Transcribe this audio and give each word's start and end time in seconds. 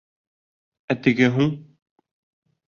Ә 0.95 0.97
теге 1.09 1.31
һуң? 1.37 1.55